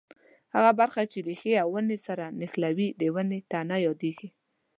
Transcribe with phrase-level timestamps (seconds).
[0.55, 4.29] هغه برخه چې ریښې او څانګې سره نښلوي د ونې تنه یادیږي.